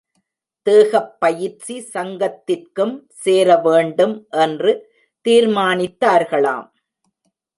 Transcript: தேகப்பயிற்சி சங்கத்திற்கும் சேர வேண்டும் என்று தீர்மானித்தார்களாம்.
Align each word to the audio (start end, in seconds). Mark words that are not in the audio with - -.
தேகப்பயிற்சி 0.67 1.75
சங்கத்திற்கும் 1.93 2.95
சேர 3.23 3.57
வேண்டும் 3.57 4.15
என்று 4.45 4.71
தீர்மானித்தார்களாம். 5.25 6.67